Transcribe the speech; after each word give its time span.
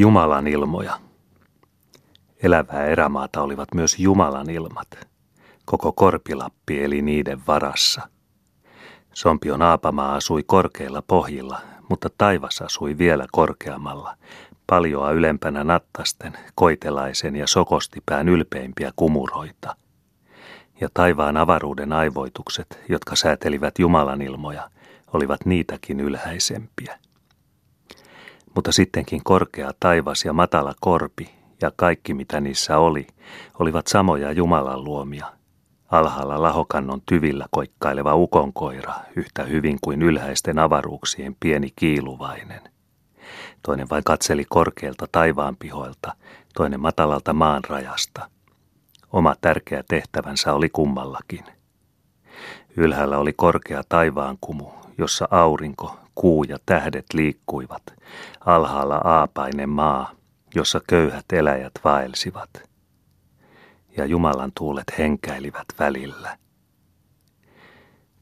Jumalan 0.00 0.46
ilmoja. 0.46 1.00
Elävää 2.42 2.86
erämaata 2.86 3.42
olivat 3.42 3.68
myös 3.74 3.98
Jumalan 3.98 4.50
ilmat. 4.50 4.88
Koko 5.64 5.92
Korpilappi 5.92 6.84
eli 6.84 7.02
niiden 7.02 7.40
varassa. 7.46 8.08
Sompion 9.12 9.62
aapamaa 9.62 10.14
asui 10.14 10.42
korkeilla 10.46 11.02
pohjilla, 11.02 11.60
mutta 11.88 12.08
taivas 12.18 12.62
asui 12.62 12.98
vielä 12.98 13.26
korkeammalla, 13.32 14.16
paljoa 14.66 15.10
ylempänä 15.10 15.64
nattasten, 15.64 16.32
koitelaisen 16.54 17.36
ja 17.36 17.46
sokostipään 17.46 18.28
ylpeimpiä 18.28 18.92
kumuroita. 18.96 19.76
Ja 20.80 20.88
taivaan 20.94 21.36
avaruuden 21.36 21.92
aivoitukset, 21.92 22.80
jotka 22.88 23.16
säätelivät 23.16 23.78
Jumalan 23.78 24.22
ilmoja, 24.22 24.70
olivat 25.12 25.46
niitäkin 25.46 26.00
ylhäisempiä. 26.00 26.98
Mutta 28.54 28.72
sittenkin 28.72 29.20
korkea 29.24 29.70
taivas 29.80 30.24
ja 30.24 30.32
matala 30.32 30.74
korpi 30.80 31.30
ja 31.62 31.72
kaikki 31.76 32.14
mitä 32.14 32.40
niissä 32.40 32.78
oli, 32.78 33.06
olivat 33.58 33.86
samoja 33.86 34.32
Jumalan 34.32 34.84
luomia. 34.84 35.26
Alhaalla 35.90 36.42
lahokannon 36.42 37.02
tyvillä 37.06 37.46
koikkaileva 37.50 38.14
ukonkoira 38.14 38.94
yhtä 39.16 39.42
hyvin 39.42 39.78
kuin 39.80 40.02
ylhäisten 40.02 40.58
avaruuksien 40.58 41.36
pieni 41.40 41.72
kiiluvainen. 41.76 42.60
Toinen 43.62 43.90
vain 43.90 44.04
katseli 44.04 44.44
korkealta 44.48 45.06
taivaan 45.12 45.56
pihoilta, 45.56 46.14
toinen 46.54 46.80
matalalta 46.80 47.32
maan 47.32 47.62
rajasta. 47.68 48.30
Oma 49.12 49.34
tärkeä 49.40 49.82
tehtävänsä 49.88 50.54
oli 50.54 50.68
kummallakin. 50.68 51.44
Ylhäällä 52.76 53.18
oli 53.18 53.32
korkea 53.32 53.82
taivaankumu, 53.88 54.79
jossa 55.00 55.28
aurinko, 55.30 55.98
kuu 56.14 56.44
ja 56.44 56.58
tähdet 56.66 57.04
liikkuivat, 57.14 57.82
alhaalla 58.40 58.96
aapainen 58.96 59.68
maa, 59.68 60.10
jossa 60.54 60.80
köyhät 60.86 61.24
eläjät 61.32 61.72
vaelsivat. 61.84 62.50
Ja 63.96 64.04
Jumalan 64.04 64.52
tuulet 64.54 64.98
henkäilivät 64.98 65.64
välillä. 65.78 66.38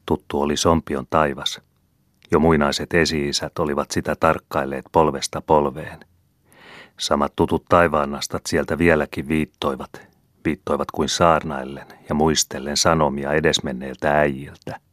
Tuttu 0.05 0.41
oli 0.41 0.57
Sompion 0.57 1.05
taivas. 1.09 1.61
Jo 2.31 2.39
muinaiset 2.39 2.93
esi-isät 2.93 3.59
olivat 3.59 3.91
sitä 3.91 4.15
tarkkailleet 4.19 4.85
polvesta 4.91 5.41
polveen. 5.41 5.99
Samat 6.99 7.35
tutut 7.35 7.65
taivaannastat 7.69 8.45
sieltä 8.45 8.77
vieläkin 8.77 9.27
viittoivat, 9.27 10.01
viittoivat 10.45 10.91
kuin 10.91 11.09
saarnaillen 11.09 11.87
ja 12.09 12.15
muistellen 12.15 12.77
sanomia 12.77 13.33
edesmenneiltä 13.33 14.19
äijiltä– 14.19 14.79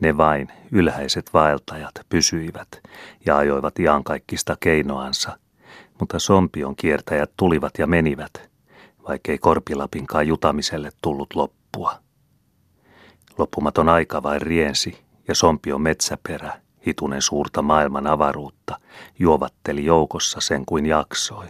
ne 0.00 0.16
vain, 0.16 0.48
ylhäiset 0.72 1.30
vaeltajat, 1.34 1.94
pysyivät 2.08 2.68
ja 3.26 3.36
ajoivat 3.36 3.78
iankaikkista 3.78 4.56
keinoansa, 4.60 5.38
mutta 6.00 6.18
sompion 6.18 6.76
kiertäjät 6.76 7.30
tulivat 7.36 7.72
ja 7.78 7.86
menivät, 7.86 8.50
vaikkei 9.08 9.38
Korpilapinkaan 9.38 10.26
jutamiselle 10.26 10.90
tullut 11.02 11.34
loppua. 11.34 11.98
Loppumaton 13.38 13.88
aika 13.88 14.22
vain 14.22 14.42
riensi 14.42 14.98
ja 15.28 15.34
sompion 15.34 15.82
metsäperä, 15.82 16.60
hitunen 16.86 17.22
suurta 17.22 17.62
maailman 17.62 18.06
avaruutta, 18.06 18.80
juovatteli 19.18 19.84
joukossa 19.84 20.40
sen 20.40 20.66
kuin 20.66 20.86
jaksoi. 20.86 21.46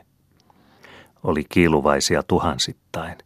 Oli 1.23 1.45
kiiluvaisia 1.49 2.23
tuhansittain, 2.23 3.19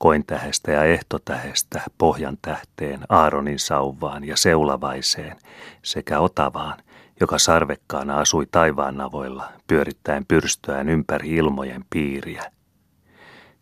kointähestä 0.00 0.72
ja 0.72 0.84
ehtotähestä, 0.84 1.80
pohjan 1.98 2.38
tähteen, 2.42 3.00
Aaronin 3.08 3.58
sauvaan 3.58 4.24
ja 4.24 4.36
seulavaiseen 4.36 5.36
sekä 5.82 6.18
otavaan, 6.18 6.78
joka 7.20 7.38
sarvekkaana 7.38 8.18
asui 8.18 8.46
taivaan 8.50 8.96
navoilla, 8.96 9.52
pyörittäen 9.66 10.26
pyrstöään 10.26 10.88
ympäri 10.88 11.36
ilmojen 11.36 11.84
piiriä. 11.90 12.52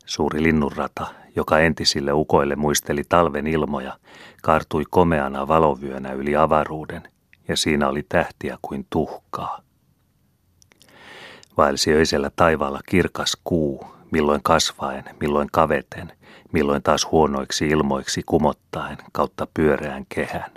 Suuri 0.06 0.42
linnunrata, 0.42 1.06
joka 1.36 1.58
entisille 1.58 2.12
ukoille 2.12 2.56
muisteli 2.56 3.02
talven 3.08 3.46
ilmoja, 3.46 3.98
kartui 4.42 4.84
komeana 4.90 5.48
valovyönä 5.48 6.12
yli 6.12 6.36
avaruuden, 6.36 7.02
ja 7.48 7.56
siinä 7.56 7.88
oli 7.88 8.02
tähtiä 8.08 8.58
kuin 8.62 8.86
tuhkaa. 8.90 9.62
Vaelsi 11.56 11.92
öisellä 11.92 12.30
taivaalla 12.36 12.80
kirkas 12.88 13.36
kuu, 13.44 13.97
milloin 14.10 14.40
kasvaen, 14.42 15.04
milloin 15.20 15.48
kaveten, 15.52 16.12
milloin 16.52 16.82
taas 16.82 17.08
huonoiksi 17.10 17.68
ilmoiksi 17.68 18.22
kumottaen 18.26 18.98
kautta 19.12 19.46
pyöreän 19.54 20.06
kehän. 20.08 20.50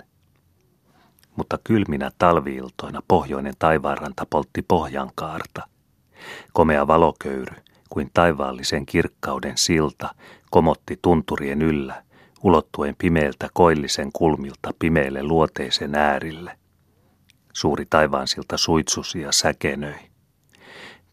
Mutta 1.36 1.58
kylminä 1.64 2.10
talviiltoina 2.18 3.02
pohjoinen 3.08 3.54
taivaanranta 3.58 4.26
poltti 4.30 4.62
pohjankaarta. 4.62 5.68
Komea 6.52 6.86
valoköyry 6.86 7.56
kuin 7.90 8.10
taivaallisen 8.14 8.86
kirkkauden 8.86 9.58
silta 9.58 10.14
komotti 10.50 10.98
tunturien 11.02 11.62
yllä, 11.62 12.02
ulottuen 12.42 12.94
pimeältä 12.98 13.48
koillisen 13.52 14.10
kulmilta 14.12 14.70
pimeille 14.78 15.22
luoteisen 15.22 15.94
äärille. 15.94 16.58
Suuri 17.52 17.86
taivaansilta 17.90 18.56
suitsusi 18.56 19.20
ja 19.20 19.32
säkenöi. 19.32 20.11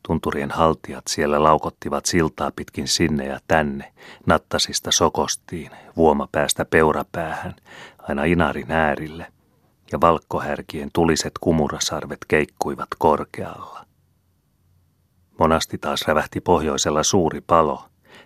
Tunturien 0.09 0.51
haltijat 0.51 1.07
siellä 1.07 1.43
laukottivat 1.43 2.05
siltaa 2.05 2.51
pitkin 2.55 2.87
sinne 2.87 3.25
ja 3.25 3.39
tänne, 3.47 3.93
nattasista 4.25 4.91
sokostiin, 4.91 5.71
vuomapäästä 5.97 6.65
peurapäähän, 6.65 7.55
aina 7.97 8.23
inarin 8.23 8.71
äärille, 8.71 9.27
ja 9.91 10.01
valkkohärkien 10.01 10.89
tuliset 10.93 11.31
kumurasarvet 11.41 12.17
keikkuivat 12.27 12.87
korkealla. 12.97 13.85
Monasti 15.39 15.77
taas 15.77 16.07
rävähti 16.07 16.41
pohjoisella 16.41 17.03
suuri 17.03 17.41
palo, 17.41 17.83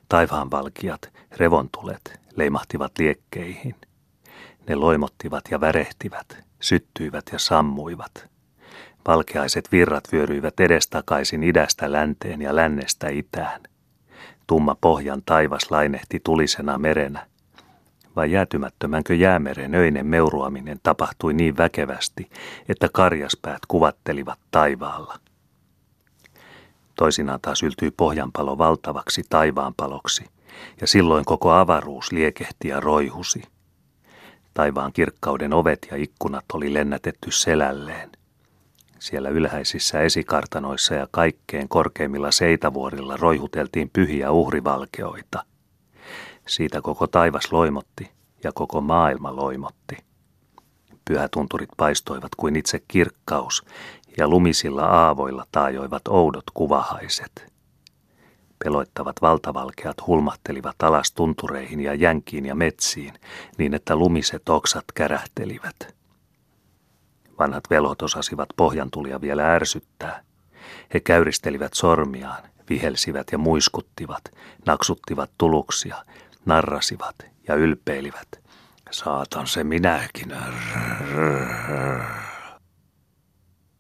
taivaanvalkiat, 0.10 1.14
revontulet, 1.38 2.20
leimahtivat 2.36 2.92
liekkeihin. 3.00 3.76
Ne 4.68 4.76
loimottivat 4.76 5.44
ja 5.52 5.62
värehtivät, 5.62 6.38
syttyivät 6.62 7.26
ja 7.32 7.40
sammuivat– 7.40 8.12
Valkeaiset 9.08 9.72
virrat 9.72 10.04
vyöryivät 10.12 10.60
edestakaisin 10.60 11.44
idästä 11.44 11.92
länteen 11.92 12.42
ja 12.42 12.56
lännestä 12.56 13.10
itään. 13.10 13.62
Tumma 14.48 14.76
pohjan 14.82 15.22
taivas 15.26 15.72
lainehti 15.72 16.20
tulisena 16.24 16.78
merenä. 16.78 17.28
Vai 18.16 18.32
jäätymättömänkö 18.32 19.16
jäämeren 19.16 19.76
öinen 19.76 20.06
meuruaminen 20.06 20.80
tapahtui 20.84 21.34
niin 21.34 21.58
väkevästi, 21.58 22.30
että 22.70 22.90
karjaspäät 22.94 23.66
kuvattelivat 23.68 24.40
taivaalla. 24.52 25.20
Toisinaan 26.96 27.40
taas 27.42 27.64
yltyi 27.64 27.92
pohjanpalo 27.92 28.58
valtavaksi 28.58 29.24
taivaanpaloksi, 29.30 30.26
ja 30.82 30.88
silloin 30.88 31.26
koko 31.26 31.52
avaruus 31.52 32.12
liekehti 32.12 32.68
ja 32.68 32.80
roihusi. 32.80 33.42
Taivaan 34.54 34.94
kirkkauden 34.94 35.54
ovet 35.54 35.88
ja 35.92 35.98
ikkunat 35.98 36.46
oli 36.54 36.74
lennätetty 36.74 37.32
selälleen– 37.32 38.10
siellä 39.04 39.30
ylhäisissä 39.30 40.02
esikartanoissa 40.02 40.94
ja 40.94 41.08
kaikkein 41.12 41.70
korkeimmilla 41.70 42.32
seitavuorilla 42.32 43.18
roihuteltiin 43.18 43.90
pyhiä 43.94 44.32
uhrivalkeoita. 44.32 45.44
Siitä 46.48 46.82
koko 46.82 47.08
taivas 47.08 47.52
loimotti 47.52 48.12
ja 48.44 48.52
koko 48.56 48.82
maailma 48.82 49.36
loimotti. 49.36 49.98
Pyhätunturit 51.06 51.70
paistoivat 51.78 52.36
kuin 52.36 52.56
itse 52.56 52.84
kirkkaus 52.88 53.66
ja 54.18 54.28
lumisilla 54.28 54.86
aavoilla 54.86 55.46
taajoivat 55.52 56.08
oudot 56.08 56.46
kuvahaiset. 56.54 57.54
Peloittavat 58.64 59.16
valtavalkeat 59.22 60.08
hulmahtelivat 60.08 60.76
alas 60.84 61.12
tuntureihin 61.12 61.82
ja 61.82 61.94
jänkiin 61.94 62.46
ja 62.46 62.56
metsiin 62.56 63.14
niin, 63.58 63.74
että 63.74 63.96
lumiset 63.96 64.50
oksat 64.50 64.86
kärähtelivät– 64.94 65.76
Vanhat 67.44 67.70
velhot 67.70 68.02
osasivat 68.02 68.50
pohjantulia 68.56 69.22
vielä 69.22 69.54
ärsyttää. 69.54 70.22
He 70.94 71.00
käyristelivät 71.00 71.74
sormiaan, 71.74 72.44
vihelsivät 72.70 73.28
ja 73.32 73.38
muiskuttivat, 73.38 74.22
naksuttivat 74.66 75.30
tuluksia, 75.38 76.06
narrasivat 76.46 77.16
ja 77.48 77.56
ylpeilivät. 77.56 78.28
Saatan 78.92 79.48
se 79.48 79.64
minäkin. 79.64 80.36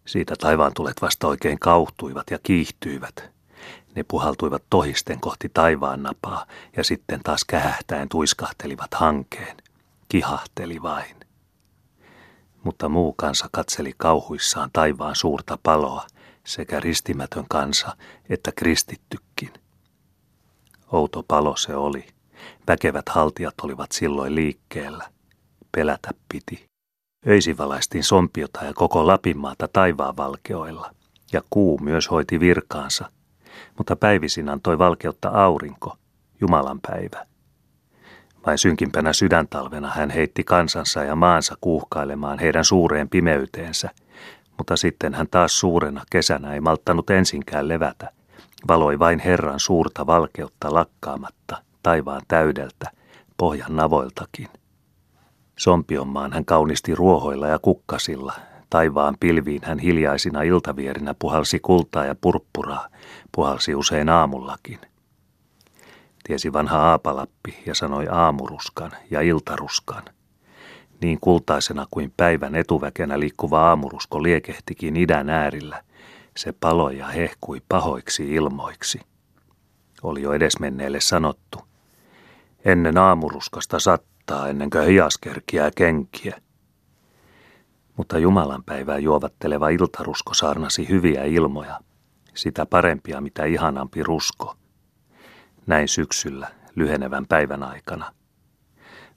Siitä 0.07 0.36
taivaan 0.39 0.71
tulet 0.74 1.01
vasta 1.01 1.27
oikein 1.27 1.59
kauhtuivat 1.59 2.31
ja 2.31 2.39
kiihtyivät. 2.44 3.31
Ne 3.95 4.04
puhaltuivat 4.07 4.63
tohisten 4.69 5.19
kohti 5.19 5.50
taivaan 5.54 6.04
napaa 6.04 6.45
ja 6.77 6.83
sitten 6.83 7.19
taas 7.24 7.45
kähähtäen 7.45 8.09
tuiskahtelivat 8.09 8.94
hankeen. 8.94 9.57
Kihahteli 10.09 10.81
vain 10.81 11.22
mutta 12.63 12.89
muu 12.89 13.13
kansa 13.13 13.50
katseli 13.51 13.94
kauhuissaan 13.98 14.69
taivaan 14.74 15.15
suurta 15.15 15.57
paloa, 15.63 16.07
sekä 16.45 16.80
ristimätön 16.80 17.45
kansa 17.50 17.98
että 18.30 18.51
kristittykin. 18.51 19.54
Outo 20.92 21.24
palo 21.27 21.56
se 21.56 21.75
oli. 21.75 22.07
Väkevät 22.68 23.10
haltijat 23.10 23.54
olivat 23.62 23.92
silloin 23.92 24.36
liikkeellä. 24.36 25.10
Pelätä 25.71 26.10
piti. 26.30 26.65
Öisin 27.27 27.57
valaistiin 27.57 28.04
Sompiota 28.04 28.66
ja 28.66 28.74
koko 28.74 29.07
Lapinmaata 29.07 29.68
taivaan 29.68 30.18
valkeoilla, 30.18 30.95
ja 31.33 31.42
kuu 31.50 31.80
myös 31.80 32.12
hoiti 32.12 32.39
virkaansa, 32.39 33.12
mutta 33.77 33.95
päivisin 33.95 34.50
antoi 34.50 34.80
valkeutta 34.80 35.30
aurinko, 35.30 35.98
Jumalan 36.42 36.80
päivä. 36.81 37.25
Vain 38.45 38.57
synkimpänä 38.57 39.13
sydäntalvena 39.13 39.92
hän 39.92 40.10
heitti 40.10 40.44
kansansa 40.44 41.04
ja 41.04 41.16
maansa 41.16 41.56
kuuhkailemaan 41.62 42.40
heidän 42.40 42.66
suureen 42.66 43.10
pimeyteensä, 43.10 43.90
mutta 44.57 44.78
sitten 44.78 45.13
hän 45.13 45.28
taas 45.31 45.60
suurena 45.60 46.04
kesänä 46.12 46.54
ei 46.54 46.60
malttanut 46.60 47.10
ensinkään 47.10 47.68
levätä, 47.68 48.10
valoi 48.68 49.00
vain 49.00 49.19
Herran 49.19 49.60
suurta 49.60 50.07
valkeutta 50.07 50.74
lakkaamatta, 50.74 51.57
taivaan 51.84 52.22
täydeltä, 52.28 52.92
pohjan 53.38 53.75
navoiltakin. 53.75 54.48
Sompionmaan 55.60 56.34
hän 56.34 56.45
kaunisti 56.45 56.95
ruohoilla 56.95 57.48
ja 57.48 57.60
kukkasilla, 57.60 58.34
taivaan 58.69 59.18
pilviin 59.19 59.62
hän 59.63 59.80
hiljaisina 59.80 60.42
iltavierinä 60.42 61.16
puhalsi 61.19 61.60
kultaa 61.60 62.06
ja 62.06 62.16
purppuraa, 62.22 62.88
puhalsi 63.31 63.75
usein 63.75 64.10
aamullakin– 64.10 64.80
tiesi 66.23 66.53
vanha 66.53 66.77
aapalappi 66.77 67.63
ja 67.65 67.75
sanoi 67.75 68.07
aamuruskan 68.07 68.91
ja 69.11 69.21
iltaruskan. 69.21 70.03
Niin 71.01 71.19
kultaisena 71.21 71.85
kuin 71.91 72.13
päivän 72.17 72.55
etuväkenä 72.55 73.19
liikkuva 73.19 73.69
aamurusko 73.69 74.23
liekehtikin 74.23 74.95
idän 74.95 75.29
äärillä, 75.29 75.83
se 76.37 76.53
paloi 76.59 76.97
ja 76.97 77.07
hehkui 77.07 77.61
pahoiksi 77.69 78.33
ilmoiksi. 78.33 78.99
Oli 80.03 80.21
jo 80.21 80.33
edesmenneelle 80.33 81.01
sanottu, 81.01 81.59
ennen 82.65 82.97
aamuruskasta 82.97 83.79
sattaa 83.79 84.47
ennen 84.47 84.69
kuin 84.69 84.87
hiaskerkiä 84.87 85.71
kenkiä. 85.75 86.41
Mutta 87.97 88.19
Jumalan 88.19 88.63
päivää 88.63 88.97
juovatteleva 88.97 89.69
iltarusko 89.69 90.33
saarnasi 90.33 90.89
hyviä 90.89 91.23
ilmoja, 91.23 91.79
sitä 92.33 92.65
parempia 92.65 93.21
mitä 93.21 93.45
ihanampi 93.45 94.03
rusko– 94.03 94.55
näin 95.68 95.88
syksyllä, 95.88 96.48
lyhenevän 96.75 97.25
päivän 97.27 97.63
aikana. 97.63 98.13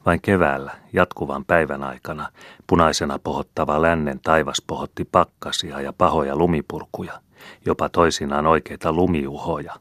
Vain 0.06 0.20
keväällä, 0.20 0.72
jatkuvan 0.92 1.44
päivän 1.44 1.82
aikana, 1.82 2.28
punaisena 2.66 3.18
pohottava 3.18 3.82
lännen 3.82 4.20
taivas 4.20 4.62
pohotti 4.66 5.04
pakkasia 5.04 5.80
ja 5.80 5.92
pahoja 5.92 6.36
lumipurkuja, 6.36 7.20
jopa 7.66 7.88
toisinaan 7.88 8.46
oikeita 8.46 8.92
lumiuhoja. 8.92 9.74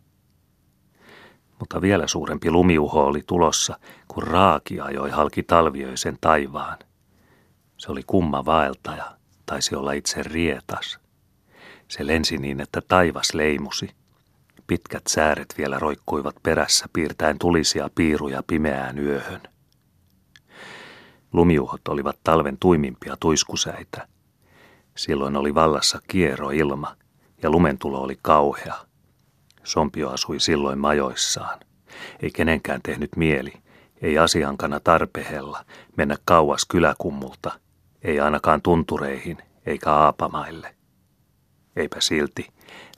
Mutta 1.60 1.82
vielä 1.82 2.08
suurempi 2.08 2.52
lumiuho 2.52 3.06
oli 3.06 3.24
tulossa, 3.28 3.80
kun 4.08 4.24
raaki 4.24 4.82
ajoi 4.82 5.10
halki 5.10 5.44
talviöisen 5.44 6.18
taivaan. 6.22 6.78
Se 7.78 7.92
oli 7.92 8.04
kumma 8.08 8.46
vaeltaja, 8.46 9.18
taisi 9.46 9.76
olla 9.76 9.92
itse 9.92 10.24
rietas. 10.24 11.00
Se 11.88 12.08
lensi 12.08 12.38
niin, 12.38 12.62
että 12.62 12.82
taivas 12.88 13.34
leimusi– 13.34 13.90
Pitkät 14.68 15.08
sääret 15.08 15.54
vielä 15.58 15.80
roikkuivat 15.80 16.36
perässä 16.44 16.86
piirtäen 16.94 17.40
tulisia 17.40 17.90
piiruja 17.96 18.44
pimeään 18.48 19.00
yöhön. 19.00 19.42
Lumiuhot 21.34 21.88
olivat 21.88 22.20
talven 22.24 22.58
tuimimpia 22.60 23.18
tuiskusäitä. 23.20 24.08
Silloin 24.96 25.36
oli 25.36 25.56
vallassa 25.56 26.00
kiero 26.08 26.50
ilma 26.50 26.96
ja 27.44 27.50
lumentulo 27.50 28.02
oli 28.02 28.20
kauhea. 28.22 28.76
Sompio 29.64 30.10
asui 30.10 30.40
silloin 30.40 30.80
majoissaan. 30.80 31.60
Ei 32.22 32.32
kenenkään 32.32 32.82
tehnyt 32.82 33.16
mieli, 33.16 33.54
ei 34.02 34.18
asiankana 34.18 34.80
tarpehella, 34.80 35.66
mennä 35.98 36.18
kauas 36.26 36.66
kyläkummulta, 36.66 37.60
ei 38.02 38.20
ainakaan 38.20 38.62
tuntureihin 38.62 39.38
eikä 39.66 39.92
aapamaille. 39.92 40.76
Eipä 41.76 42.02
silti, 42.02 42.48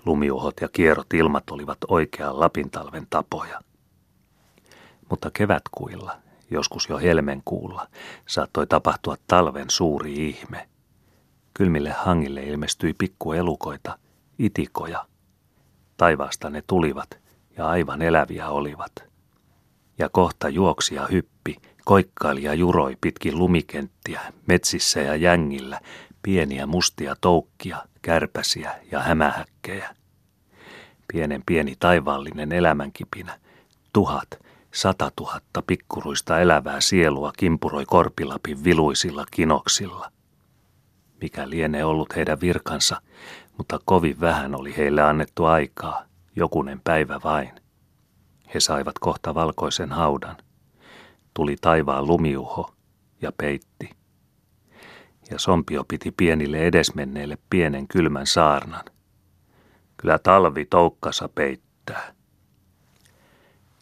Lumiuhot 0.08 0.54
ja 0.62 0.68
kierrot 0.68 1.14
ilmat 1.14 1.50
olivat 1.50 1.78
oikean 1.88 2.40
Lapintalven 2.40 3.08
tapoja. 3.10 3.62
Mutta 5.10 5.32
kevätkuilla, 5.32 6.18
joskus 6.52 6.90
jo 6.90 6.98
helmenkuulla, 6.98 7.88
saattoi 8.28 8.68
tapahtua 8.68 9.16
talven 9.28 9.70
suuri 9.70 10.30
ihme. 10.30 10.70
Kylmille 11.54 11.92
hangille 11.92 12.44
ilmestyi 12.44 12.94
pikkuelukoita, 12.94 14.00
itikoja. 14.40 15.06
Taivaasta 15.98 16.50
ne 16.50 16.64
tulivat 16.68 17.20
ja 17.58 17.68
aivan 17.68 18.02
eläviä 18.02 18.50
olivat. 18.50 18.92
Ja 19.98 20.10
kohta 20.10 20.50
juoksi 20.50 20.96
ja 20.96 21.08
hyppi, 21.12 21.56
koikkaili 21.86 22.44
ja 22.44 22.54
juroi 22.54 22.98
pitkin 23.02 23.40
lumikenttiä, 23.40 24.22
metsissä 24.46 25.00
ja 25.00 25.16
jängillä, 25.16 25.80
pieniä 26.22 26.66
mustia 26.66 27.16
toukkia, 27.22 27.78
kärpäsiä 28.02 28.76
ja 28.92 29.00
hämähäkkejä. 29.00 29.97
Pienen 31.14 31.44
pieni 31.46 31.76
taivaallinen 31.80 32.52
elämänkipinä, 32.52 33.40
tuhat, 33.94 34.28
sata 34.74 35.12
tuhatta 35.16 35.62
pikkuruista 35.62 36.40
elävää 36.40 36.82
sielua 36.82 37.32
kimpuroi 37.38 37.86
korpilapin 37.86 38.64
viluisilla 38.64 39.26
kinoksilla. 39.32 40.12
Mikä 41.22 41.50
lienee 41.50 41.86
ollut 41.86 42.16
heidän 42.16 42.42
virkansa, 42.42 43.02
mutta 43.58 43.80
kovin 43.86 44.20
vähän 44.20 44.56
oli 44.56 44.78
heille 44.78 45.02
annettu 45.02 45.46
aikaa, 45.46 46.04
jokunen 46.36 46.82
päivä 46.84 47.20
vain. 47.24 47.52
He 48.54 48.60
saivat 48.60 49.00
kohta 49.00 49.36
valkoisen 49.36 49.92
haudan. 49.92 50.38
Tuli 51.34 51.56
taivaan 51.62 52.08
lumiuho 52.08 52.74
ja 53.22 53.32
peitti 53.38 53.98
ja 55.32 55.40
Sompio 55.40 55.84
piti 55.88 56.12
pienille 56.12 56.58
edesmenneille 56.58 57.38
pienen 57.50 57.88
kylmän 57.88 58.28
saarnan. 58.28 58.84
Kyllä 59.98 60.20
talvi 60.20 60.66
toukkasa 60.66 61.30
peittää. 61.30 62.14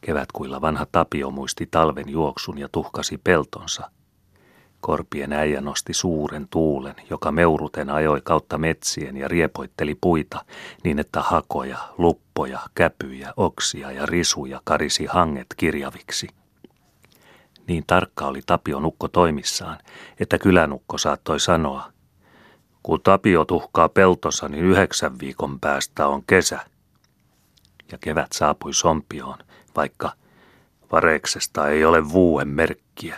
Kevätkuilla 0.02 0.62
vanha 0.62 0.86
Tapio 0.92 1.32
muisti 1.32 1.68
talven 1.72 2.10
juoksun 2.10 2.58
ja 2.58 2.70
tuhkasi 2.72 3.18
peltonsa. 3.18 3.92
Korpien 4.82 5.34
äijä 5.34 5.62
nosti 5.62 5.94
suuren 5.94 6.48
tuulen, 6.48 6.96
joka 7.10 7.32
meuruten 7.32 7.90
ajoi 7.90 8.22
kautta 8.22 8.58
metsien 8.58 9.18
ja 9.18 9.28
riepoitteli 9.28 9.96
puita 10.02 10.46
niin, 10.84 11.00
että 11.00 11.22
hakoja, 11.22 11.78
luppoja, 11.98 12.60
käpyjä, 12.76 13.34
oksia 13.38 13.92
ja 13.92 14.06
risuja 14.06 14.62
karisi 14.64 15.06
hanget 15.06 15.48
kirjaviksi– 15.58 16.28
niin 17.68 17.84
tarkka 17.88 18.26
oli 18.26 18.42
Tapio 18.46 18.80
Nukko 18.80 19.08
toimissaan, 19.08 19.78
että 20.20 20.38
kylänukko 20.38 20.98
saattoi 20.98 21.40
sanoa, 21.40 21.92
kun 22.86 23.02
Tapio 23.02 23.46
tuhkaa 23.46 23.90
peltossa, 23.90 24.50
niin 24.50 24.64
yhdeksän 24.64 25.20
viikon 25.20 25.60
päästä 25.60 26.08
on 26.08 26.24
kesä. 26.28 26.60
Ja 27.92 27.98
kevät 27.98 28.32
saapui 28.32 28.74
Sompioon, 28.74 29.38
vaikka 29.76 30.12
vareksesta 30.92 31.69
ei 31.69 31.86
ole 31.86 32.09
vuuen 32.09 32.48
merkkiä. 32.48 33.18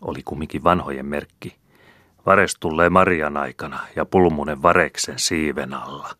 Oli 0.00 0.22
kumminkin 0.22 0.64
vanhojen 0.64 1.06
merkki. 1.06 1.56
Vares 2.26 2.56
tulee 2.60 2.90
Marian 2.90 3.36
aikana 3.36 3.80
ja 3.96 4.04
pulmunen 4.04 4.62
vareksen 4.62 5.18
siiven 5.18 5.74
alla. 5.74 6.10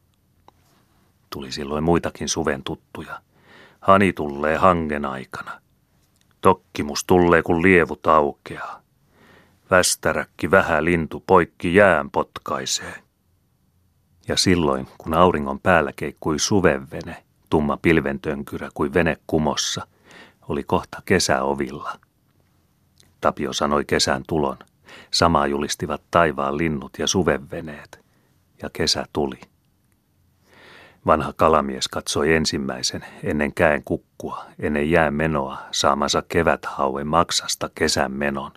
Tuli 1.31 1.53
silloin 1.53 1.85
muitakin 1.85 2.29
suven 2.29 2.63
tuttuja. 2.63 3.21
Hani 3.81 4.13
tulee 4.13 4.57
hangen 4.57 5.05
aikana. 5.05 5.61
Tokkimus 6.41 7.05
tulee 7.05 7.43
kun 7.43 7.63
lievu 7.63 7.97
taukeaa. 7.97 8.84
Västäräkki 9.71 10.51
vähä 10.51 10.85
lintu 10.85 11.25
poikki 11.27 11.75
jään 11.75 12.11
potkaisee. 12.11 12.95
Ja 14.29 14.37
silloin, 14.37 14.89
kun 14.99 15.15
auringon 15.15 15.61
päällä 15.61 15.93
keikkui 15.97 16.39
suvenvene, 16.39 17.25
tumma 17.51 17.77
pilventönkyrä 17.77 18.69
kuin 18.75 18.95
vene 18.95 19.17
kumossa, 19.27 19.87
oli 20.49 20.63
kohta 20.63 21.03
kesä 21.05 21.43
ovilla. 21.43 21.99
Tapio 23.21 23.53
sanoi 23.53 23.85
kesän 23.85 24.23
tulon. 24.29 24.57
Samaa 25.11 25.47
julistivat 25.47 26.03
taivaan 26.11 26.59
linnut 26.59 26.93
ja 26.99 27.07
suvenveneet. 27.07 28.05
Ja 28.63 28.71
kesä 28.73 29.05
tuli. 29.13 29.41
Vanha 31.07 31.33
kalamies 31.33 31.89
katsoi 31.89 32.35
ensimmäisen, 32.35 33.05
ennen 33.23 33.55
käen 33.55 33.85
kukkua, 33.85 34.45
ennen 34.59 34.91
jään 34.91 35.15
menoa, 35.15 35.59
saamansa 35.71 36.23
keväthauen 36.29 37.07
maksasta 37.07 37.71
kesän 37.75 38.13
menon. 38.13 38.53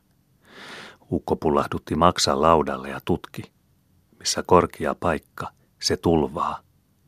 Ukko 1.11 1.35
pullahdutti 1.35 1.95
maksan 1.95 2.41
laudalle 2.41 2.89
ja 2.89 2.99
tutki. 3.05 3.41
Missä 4.19 4.43
korkea 4.45 4.95
paikka, 4.95 5.51
se 5.81 5.97
tulvaa. 5.97 6.59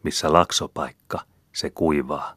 Missä 0.03 0.33
laksopaikka, 0.33 1.19
se 1.53 1.69
kuivaa. 1.69 2.35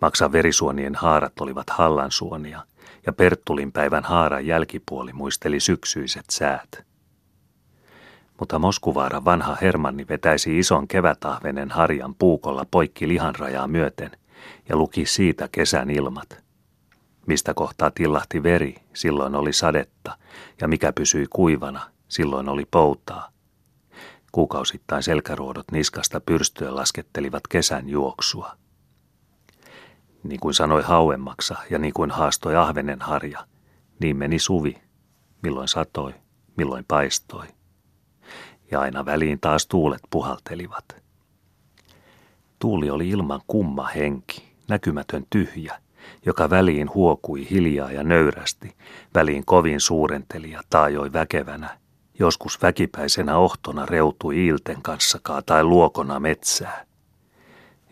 Maksan 0.00 0.32
verisuonien 0.32 0.94
haarat 0.94 1.40
olivat 1.40 1.70
hallansuonia, 1.70 2.62
ja 3.06 3.12
Perttulin 3.12 3.72
päivän 3.72 4.04
haaran 4.04 4.46
jälkipuoli 4.46 5.12
muisteli 5.12 5.60
syksyiset 5.60 6.24
säät 6.30 6.86
mutta 8.40 8.58
Moskuvaaran 8.58 9.24
vanha 9.24 9.56
Hermanni 9.62 10.06
vetäisi 10.08 10.58
ison 10.58 10.88
kevätahvenen 10.88 11.70
harjan 11.70 12.14
puukolla 12.14 12.66
poikki 12.70 13.08
lihanrajaa 13.08 13.66
myöten 13.68 14.10
ja 14.68 14.76
luki 14.76 15.06
siitä 15.06 15.48
kesän 15.52 15.90
ilmat. 15.90 16.45
Mistä 17.26 17.54
kohtaa 17.54 17.90
tillahti 17.90 18.42
veri, 18.42 18.74
silloin 18.94 19.34
oli 19.34 19.52
sadetta, 19.52 20.18
ja 20.60 20.68
mikä 20.68 20.92
pysyi 20.92 21.26
kuivana, 21.30 21.90
silloin 22.08 22.48
oli 22.48 22.64
poutaa. 22.70 23.28
Kuukausittain 24.32 25.02
selkäruodot 25.02 25.70
niskasta 25.72 26.20
pyrstöä 26.20 26.74
laskettelivat 26.74 27.42
kesän 27.48 27.88
juoksua. 27.88 28.56
Niin 30.22 30.40
kuin 30.40 30.54
sanoi 30.54 30.82
hauemmaksa 30.82 31.56
ja 31.70 31.78
niin 31.78 31.92
kuin 31.92 32.10
haastoi 32.10 32.56
ahvenen 32.56 33.00
harja, 33.00 33.46
niin 34.00 34.16
meni 34.16 34.38
suvi, 34.38 34.82
milloin 35.42 35.68
satoi, 35.68 36.14
milloin 36.56 36.84
paistoi. 36.88 37.46
Ja 38.70 38.80
aina 38.80 39.04
väliin 39.04 39.40
taas 39.40 39.66
tuulet 39.66 40.02
puhaltelivat. 40.10 40.84
Tuuli 42.58 42.90
oli 42.90 43.08
ilman 43.08 43.40
kumma 43.46 43.86
henki, 43.86 44.54
näkymätön 44.68 45.26
tyhjä, 45.30 45.80
joka 46.26 46.50
väliin 46.50 46.94
huokui 46.94 47.50
hiljaa 47.50 47.92
ja 47.92 48.02
nöyrästi, 48.02 48.76
väliin 49.14 49.44
kovin 49.44 49.80
suurenteli 49.80 50.50
ja 50.50 50.62
taajoi 50.70 51.12
väkevänä, 51.12 51.78
joskus 52.18 52.62
väkipäisenä 52.62 53.36
ohtona 53.36 53.86
reutui 53.86 54.44
iilten 54.44 54.82
kanssa 54.82 55.20
tai 55.46 55.64
luokona 55.64 56.20
metsää. 56.20 56.86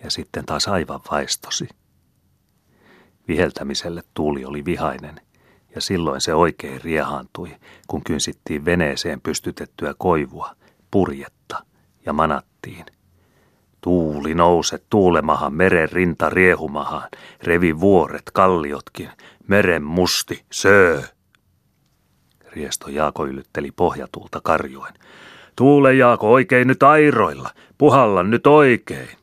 Ja 0.05 0.11
sitten 0.11 0.47
taas 0.47 0.69
aivan 0.69 1.01
vaistosi. 1.11 1.69
Viheltämiselle 3.29 4.03
tuuli 4.15 4.45
oli 4.45 4.65
vihainen, 4.65 5.21
ja 5.75 5.81
silloin 5.81 6.21
se 6.21 6.35
oikein 6.35 6.81
riehantui, 6.81 7.57
kun 7.87 8.05
kynsittiin 8.05 8.65
veneeseen 8.65 9.21
pystytettyä 9.21 9.95
koivua, 9.99 10.57
purjetta 10.91 11.65
ja 12.07 12.13
manattiin. 12.13 12.85
Tuuli 13.85 14.35
nouse 14.35 14.79
tuulemahan, 14.91 15.55
meren 15.55 15.89
rinta 15.93 16.31
riehumahan, 16.31 17.09
revi 17.43 17.81
vuoret, 17.81 18.23
kalliotkin, 18.33 19.11
meren 19.49 19.83
musti, 19.83 20.45
söö. 20.53 21.03
Riesto 22.53 22.89
Jaako 22.89 23.27
yllytteli 23.27 23.71
pohjatuulta 23.71 24.41
karjuen. 24.43 24.95
Tuule 25.57 25.95
Jaako 25.95 26.33
oikein 26.33 26.69
nyt 26.69 26.83
airoilla, 26.83 27.51
puhalla 27.79 28.23
nyt 28.23 28.47
oikein. 28.47 29.19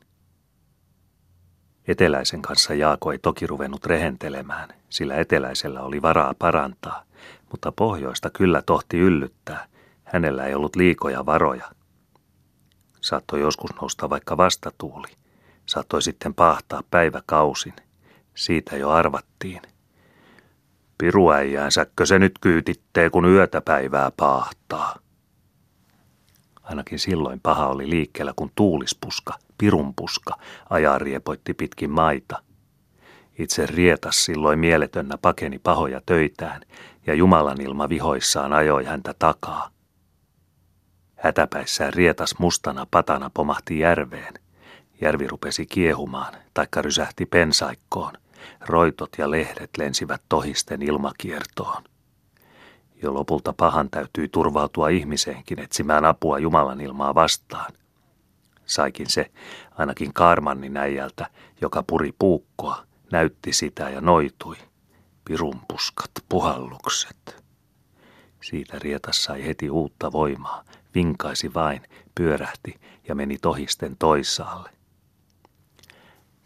Eteläisen 1.88 2.42
kanssa 2.42 2.74
Jaako 2.74 3.12
ei 3.12 3.18
toki 3.18 3.46
ruvennut 3.46 3.86
rehentelemään, 3.86 4.68
sillä 4.88 5.14
eteläisellä 5.14 5.80
oli 5.80 6.02
varaa 6.02 6.34
parantaa, 6.38 7.02
mutta 7.50 7.72
pohjoista 7.72 8.30
kyllä 8.30 8.62
tohti 8.62 8.98
yllyttää. 8.98 9.66
Hänellä 10.04 10.46
ei 10.46 10.54
ollut 10.54 10.76
liikoja 10.76 11.26
varoja. 11.26 11.81
Saattoi 13.02 13.40
joskus 13.40 13.70
nousta 13.80 14.10
vaikka 14.10 14.36
vastatuuli. 14.36 15.08
Saattoi 15.66 16.02
sitten 16.02 16.34
pahtaa 16.34 16.82
päiväkausin. 16.90 17.74
Siitä 18.34 18.76
jo 18.76 18.90
arvattiin. 18.90 19.62
Piruäijänsäkö 20.98 22.06
se 22.06 22.18
nyt 22.18 22.32
kyytittee, 22.40 23.10
kun 23.10 23.24
yötä 23.24 23.60
päivää 23.60 24.10
pahtaa? 24.16 24.96
Ainakin 26.62 26.98
silloin 26.98 27.40
paha 27.40 27.68
oli 27.68 27.90
liikkeellä, 27.90 28.32
kun 28.36 28.50
tuulispuska, 28.54 29.38
pirunpuska, 29.58 30.38
ajaa 30.70 30.98
riepoitti 30.98 31.54
pitkin 31.54 31.90
maita. 31.90 32.42
Itse 33.38 33.66
rietas 33.66 34.24
silloin 34.24 34.58
mieletönnä 34.58 35.18
pakeni 35.22 35.58
pahoja 35.58 36.00
töitään, 36.06 36.62
ja 37.06 37.14
Jumalan 37.14 37.60
ilma 37.60 37.88
vihoissaan 37.88 38.52
ajoi 38.52 38.84
häntä 38.84 39.14
takaa. 39.18 39.70
Hätäpäissään 41.22 41.92
rietas 41.92 42.34
mustana 42.38 42.86
patana 42.90 43.30
pomahti 43.34 43.78
järveen. 43.78 44.34
Järvi 45.00 45.26
rupesi 45.26 45.66
kiehumaan, 45.66 46.34
taikka 46.54 46.82
rysähti 46.82 47.26
pensaikkoon. 47.26 48.12
Roitot 48.60 49.10
ja 49.18 49.30
lehdet 49.30 49.70
lensivät 49.78 50.22
tohisten 50.28 50.82
ilmakiertoon. 50.82 51.82
Jo 53.02 53.14
lopulta 53.14 53.52
pahan 53.56 53.90
täytyi 53.90 54.28
turvautua 54.28 54.88
ihmiseenkin 54.88 55.58
etsimään 55.58 56.04
apua 56.04 56.38
Jumalan 56.38 56.80
ilmaa 56.80 57.14
vastaan. 57.14 57.72
Saikin 58.66 59.10
se 59.10 59.30
ainakin 59.78 60.12
Karmannin 60.12 60.76
äijältä, 60.76 61.26
joka 61.60 61.82
puri 61.86 62.12
puukkoa, 62.18 62.84
näytti 63.12 63.52
sitä 63.52 63.90
ja 63.90 64.00
noitui. 64.00 64.56
Pirunpuskat, 65.24 66.10
puhallukset. 66.28 67.42
Siitä 68.40 68.78
rietas 68.78 69.24
sai 69.24 69.46
heti 69.46 69.70
uutta 69.70 70.12
voimaa, 70.12 70.64
vinkaisi 70.94 71.54
vain, 71.54 71.82
pyörähti 72.14 72.80
ja 73.08 73.14
meni 73.14 73.38
tohisten 73.38 73.96
toisaalle. 73.98 74.70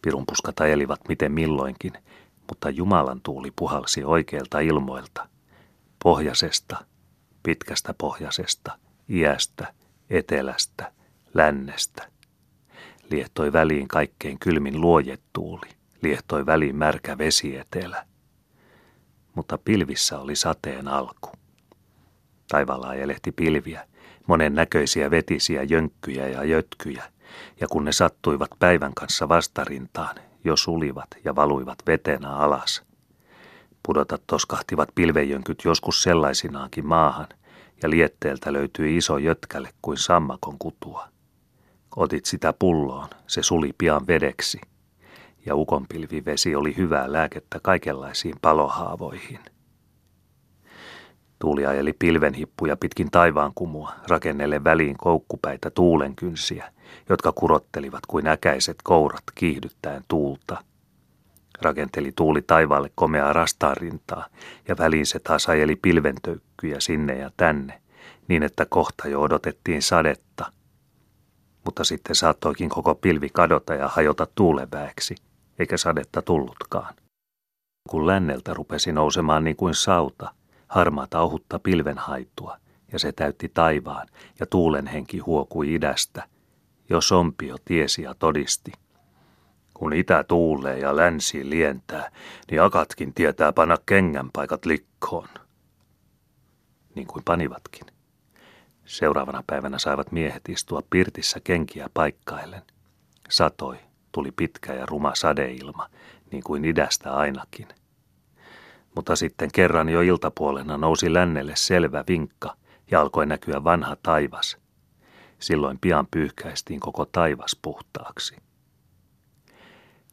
Pirunpuskat 0.02 0.60
ajelivat 0.60 1.00
miten 1.08 1.32
milloinkin, 1.32 1.92
mutta 2.48 2.70
Jumalan 2.70 3.20
tuuli 3.20 3.52
puhalsi 3.56 4.04
oikeilta 4.04 4.60
ilmoilta, 4.60 5.28
pohjasesta, 6.02 6.84
pitkästä 7.42 7.94
pohjasesta, 7.98 8.78
iästä, 9.08 9.72
etelästä, 10.10 10.92
lännestä. 11.34 12.08
Liehtoi 13.10 13.52
väliin 13.52 13.88
kaikkein 13.88 14.38
kylmin 14.38 14.80
luojettuuli, 14.80 15.68
liehtoi 16.02 16.46
väliin 16.46 16.76
märkä 16.76 17.18
vesietelä. 17.18 18.06
Mutta 19.34 19.58
pilvissä 19.58 20.18
oli 20.18 20.36
sateen 20.36 20.88
alku. 20.88 21.30
Taivaalla 22.48 22.88
ajelehti 22.88 23.32
pilviä, 23.32 23.86
monen 24.26 24.54
näköisiä 24.54 25.11
vetisiä 25.11 25.62
jönkkyjä 25.62 26.28
ja 26.28 26.45
jötkyjä, 26.45 27.04
ja 27.61 27.68
kun 27.68 27.85
ne 27.85 27.92
sattuivat 27.92 28.50
päivän 28.59 28.95
kanssa 28.95 29.28
vastarintaan, 29.28 30.16
jo 30.45 30.56
sulivat 30.56 31.09
ja 31.25 31.37
valuivat 31.37 31.78
vetenä 31.87 32.30
alas. 32.37 32.83
Pudotat 33.83 34.23
toskahtivat 34.26 34.88
pilvejönkyt 34.95 35.62
joskus 35.64 36.02
sellaisinaankin 36.02 36.87
maahan, 36.87 37.28
ja 37.83 37.90
lietteeltä 37.90 38.52
löytyi 38.52 38.97
iso 38.97 39.18
jötkälle 39.18 39.68
kuin 39.83 39.99
sammakon 39.99 40.59
kutua. 40.59 41.09
Otit 41.97 42.25
sitä 42.25 42.52
pulloon, 42.59 43.09
se 43.26 43.42
suli 43.42 43.71
pian 43.78 44.06
vedeksi, 44.06 44.61
ja 45.47 45.54
ukonpilvivesi 45.54 46.54
oli 46.54 46.76
hyvää 46.76 47.12
lääkettä 47.12 47.61
kaikenlaisiin 47.62 48.35
palohaavoihin. 48.42 49.40
Tuuli 51.38 51.66
ajeli 51.66 51.92
pilvenhippuja 51.92 52.76
pitkin 52.76 53.10
taivaan 53.10 53.52
kumua, 53.54 53.92
rakennelle 54.08 54.64
väliin 54.64 54.96
koukkupäitä 54.96 55.70
tuulenkynsiä, 55.70 56.72
jotka 57.08 57.32
kurottelivat 57.32 58.06
kuin 58.06 58.26
äkäiset 58.26 58.76
kourat 58.84 59.24
kiihdyttäen 59.34 60.04
tuulta. 60.08 60.64
Rakenteli 61.62 62.12
tuuli 62.16 62.42
taivaalle 62.42 62.90
komeaa 62.94 63.32
rastaarintaa, 63.32 64.26
ja 64.68 64.76
väliin 64.78 65.06
se 65.06 65.18
taas 65.18 65.48
ajeli 65.48 65.76
pilventöykkyjä 65.76 66.80
sinne 66.80 67.18
ja 67.18 67.30
tänne, 67.36 67.82
niin 68.28 68.42
että 68.42 68.66
kohta 68.66 69.08
jo 69.08 69.22
odotettiin 69.22 69.82
sadetta. 69.82 70.52
Mutta 71.64 71.84
sitten 71.84 72.16
saattoikin 72.16 72.68
koko 72.68 72.94
pilvi 72.94 73.28
kadota 73.32 73.74
ja 73.74 73.88
hajota 73.88 74.26
tuuleväeksi, 74.34 75.14
eikä 75.58 75.76
sadetta 75.76 76.22
tullutkaan. 76.22 76.94
Kun 77.90 78.06
länneltä 78.06 78.54
rupesi 78.54 78.92
nousemaan 78.92 79.44
niin 79.44 79.56
kuin 79.56 79.74
sauta, 79.74 80.32
harmaata 80.68 81.20
ohutta 81.20 81.58
pilvenhaittua, 81.58 82.56
ja 82.92 82.99
se 82.99 83.12
täytti 83.12 83.49
taivaan, 83.49 84.08
ja 84.40 84.46
tuulen 84.46 84.87
henki 84.87 85.18
huokui 85.18 85.75
idästä. 85.75 86.28
Jo 86.88 87.00
sompio 87.00 87.56
tiesi 87.64 88.02
ja 88.02 88.14
todisti. 88.14 88.73
Kun 89.75 89.92
itä 89.92 90.25
tuulee 90.25 90.78
ja 90.78 90.96
länsi 90.96 91.50
lientää, 91.50 92.11
niin 92.50 92.62
akatkin 92.62 93.14
tietää 93.14 93.52
panna 93.52 93.76
kengän 93.87 94.30
paikat 94.32 94.66
likkoon. 94.66 95.28
Niin 96.94 97.06
kuin 97.06 97.25
panivatkin. 97.25 97.87
Seuraavana 98.85 99.42
päivänä 99.46 99.78
saivat 99.78 100.12
miehet 100.12 100.49
istua 100.49 100.80
pirtissä 100.90 101.40
kenkiä 101.44 101.90
paikkaillen. 101.94 102.62
Satoi, 103.30 103.76
tuli 104.12 104.32
pitkä 104.32 104.75
ja 104.75 104.87
ruma 104.87 105.14
sadeilma, 105.14 105.88
niin 106.32 106.42
kuin 106.42 106.64
idästä 106.64 107.14
ainakin– 107.14 107.68
mutta 108.96 109.16
sitten 109.16 109.50
kerran 109.52 109.88
jo 109.88 110.00
iltapuolena 110.00 110.78
nousi 110.78 111.12
lännelle 111.12 111.52
selvä 111.56 112.04
vinkka 112.08 112.56
ja 112.90 113.00
alkoi 113.00 113.26
näkyä 113.26 113.64
vanha 113.64 113.96
taivas. 114.02 114.56
Silloin 115.38 115.78
pian 115.80 116.06
pyyhkäistiin 116.10 116.80
koko 116.80 117.04
taivas 117.04 117.58
puhtaaksi. 117.62 118.36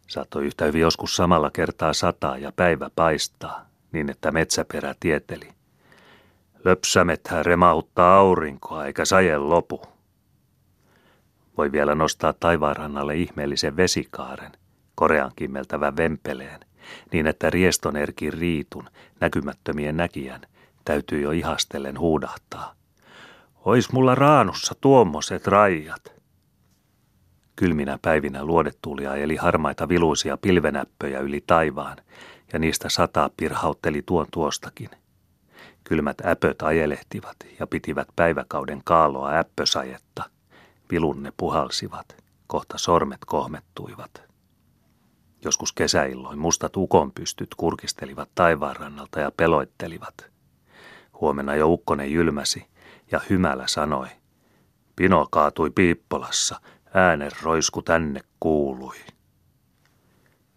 Saattoi 0.07 0.45
yhtä 0.45 0.65
hyvin 0.65 0.81
joskus 0.81 1.15
samalla 1.15 1.51
kertaa 1.51 1.93
sataa 1.93 2.37
ja 2.37 2.51
päivä 2.51 2.89
paistaa, 2.95 3.65
niin 3.91 4.09
että 4.09 4.31
metsäperä 4.31 4.95
tieteli. 4.99 5.49
Löpsämethän 6.65 7.45
remauttaa 7.45 8.17
aurinkoa 8.17 8.85
eikä 8.85 9.05
saje 9.05 9.37
lopu. 9.37 9.81
Voi 11.57 11.71
vielä 11.71 11.95
nostaa 11.95 12.33
taivaanrannalle 12.33 13.15
ihmeellisen 13.15 13.77
vesikaaren, 13.77 14.51
korean 14.95 15.31
kimmeltävän 15.35 15.97
vempeleen– 15.97 16.59
niin 17.11 17.27
että 17.27 17.49
riestonerkin 17.49 18.33
riitun, 18.33 18.89
näkymättömien 19.19 19.97
näkijän, 19.97 20.41
täytyy 20.85 21.21
jo 21.21 21.31
ihastellen 21.31 21.99
huudahtaa. 21.99 22.75
Ois 23.65 23.91
mulla 23.91 24.15
raanussa 24.15 24.75
tuommoiset 24.81 25.47
rajat. 25.47 26.13
Kylminä 27.55 27.99
päivinä 28.01 28.45
luodettuulia 28.45 29.15
eli 29.15 29.35
harmaita 29.35 29.89
viluisia 29.89 30.37
pilvenäppöjä 30.37 31.19
yli 31.19 31.43
taivaan, 31.47 31.97
ja 32.53 32.59
niistä 32.59 32.89
sataa 32.89 33.29
pirhautteli 33.37 34.01
tuon 34.05 34.25
tuostakin. 34.31 34.89
Kylmät 35.83 36.21
äpöt 36.25 36.61
ajelehtivat 36.61 37.37
ja 37.59 37.67
pitivät 37.67 38.07
päiväkauden 38.15 38.81
kaaloa 38.83 39.31
äppösajetta, 39.31 40.23
pilunne 40.87 41.33
puhalsivat, 41.37 42.23
kohta 42.47 42.77
sormet 42.77 43.25
kohmettuivat. 43.25 44.32
Joskus 45.43 45.71
kesäilloin 45.71 46.39
mustat 46.39 46.77
ukonpystyt 46.77 47.55
kurkistelivat 47.57 48.29
taivaanrannalta 48.35 49.19
ja 49.19 49.31
peloittelivat. 49.37 50.31
Huomenna 51.21 51.55
jo 51.55 51.67
ukkonen 51.67 52.11
jylmäsi 52.11 52.65
ja 53.11 53.21
hymälä 53.29 53.63
sanoi, 53.67 54.07
Pino 54.95 55.27
kaatui 55.31 55.69
Piippolassa, 55.69 56.59
äänen 56.93 57.31
roisku 57.43 57.81
tänne 57.81 58.21
kuului. 58.39 58.95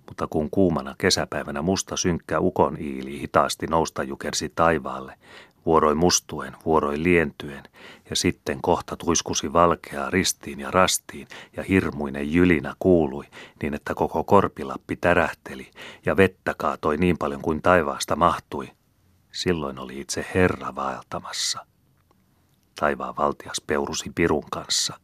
Mutta 0.06 0.26
kun 0.26 0.50
kuumana 0.50 0.94
kesäpäivänä 0.98 1.62
musta 1.62 1.96
synkkä 1.96 2.40
ukon 2.40 2.76
iili 2.80 3.20
hitaasti 3.20 3.66
nousta 3.66 4.02
jukersi 4.02 4.52
taivaalle, 4.54 5.18
vuoroi 5.66 5.94
mustuen, 5.94 6.56
vuoroi 6.64 7.02
lientyen, 7.02 7.62
ja 8.10 8.16
sitten 8.16 8.62
kohta 8.62 8.96
tuiskusi 8.96 9.52
valkeaa 9.52 10.10
ristiin 10.10 10.60
ja 10.60 10.70
rastiin, 10.70 11.28
ja 11.56 11.62
hirmuinen 11.62 12.32
jylinä 12.32 12.74
kuului, 12.78 13.24
niin 13.62 13.74
että 13.74 13.94
koko 13.94 14.24
korpilappi 14.24 14.96
tärähteli, 14.96 15.70
ja 16.06 16.16
vettä 16.16 16.54
kaatoi 16.58 16.96
niin 16.96 17.18
paljon 17.18 17.42
kuin 17.42 17.62
taivaasta 17.62 18.16
mahtui. 18.16 18.70
Silloin 19.32 19.78
oli 19.78 20.00
itse 20.00 20.26
Herra 20.34 20.74
vaeltamassa. 20.74 21.66
Taivaan 22.80 23.16
valtias 23.16 23.62
peurusi 23.66 24.12
pirun 24.14 24.50
kanssa. 24.50 25.00